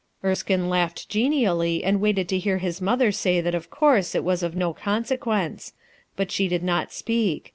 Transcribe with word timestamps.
Erskine 0.23 0.67
laughed 0.67 1.07
genially 1.09 1.83
and 1.83 2.01
waited 2.01 2.27
to 2.29 2.39
hear 2.39 2.57
his 2.57 2.81
mother 2.81 3.11
say 3.11 3.39
that 3.39 3.53
of 3.53 3.69
course 3.69 4.13
that 4.13 4.23
was 4.23 4.41
of 4.41 4.55
no 4.55 4.73
"PLANS 4.73 4.73
FOll 4.73 4.73
A 4.73 4.73
PURPOSE" 4.73 4.89
hi 4.89 4.95
consequence; 4.95 5.73
but 6.15 6.31
she 6.31 6.47
did 6.47 6.63
not 6.63 6.91
speak. 6.91 7.49